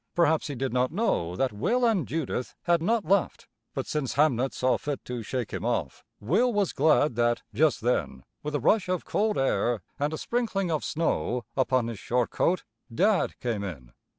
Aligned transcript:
Perhaps 0.15 0.47
he 0.47 0.55
did 0.55 0.73
not 0.73 0.91
know 0.91 1.35
that 1.35 1.53
Will 1.53 1.85
and 1.85 2.07
Judith 2.07 2.55
had 2.63 2.81
not 2.81 3.05
laughed. 3.05 3.47
But 3.75 3.85
since 3.85 4.13
Hamnet 4.15 4.51
saw 4.51 4.79
fit 4.79 5.05
to 5.05 5.21
shake 5.21 5.53
him 5.53 5.63
off, 5.63 6.03
Will 6.19 6.51
was 6.51 6.73
glad 6.73 7.13
that 7.17 7.43
just 7.53 7.81
then, 7.81 8.23
with 8.41 8.55
a 8.55 8.59
rush 8.59 8.89
of 8.89 9.05
cold 9.05 9.37
air 9.37 9.83
and 9.99 10.11
a 10.11 10.17
sprinkling 10.17 10.71
of 10.71 10.83
snow 10.83 11.45
upon 11.55 11.85
his 11.85 11.99
short 11.99 12.31
coat, 12.31 12.63
Dad 12.91 13.39
came 13.39 13.63
in. 13.63 13.91